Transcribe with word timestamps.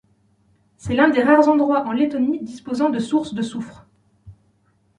C'est 0.77 0.95
l'un 0.95 1.09
des 1.09 1.21
rares 1.21 1.47
endroits 1.47 1.85
en 1.85 1.91
Lettonie 1.91 2.39
disposant 2.41 2.89
de 2.89 2.97
sources 2.97 3.35
de 3.35 3.43
soufre. 3.43 3.85